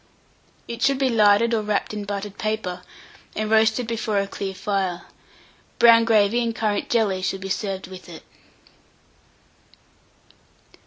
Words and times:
It 0.67 0.81
should 0.81 0.97
be 0.97 1.09
larded 1.09 1.53
or 1.53 1.61
wrapped 1.61 1.93
in 1.93 2.05
buttered 2.05 2.39
paper, 2.39 2.81
and 3.35 3.51
roasted 3.51 3.85
before 3.85 4.17
a 4.17 4.25
clear 4.25 4.55
fire. 4.55 5.03
Brown 5.77 6.05
gravy 6.05 6.41
and 6.41 6.55
currant 6.55 6.89
jelly 6.89 7.21
should 7.21 7.41
be 7.41 7.49
served 7.49 7.85
with 7.85 8.09
it. 8.09 8.23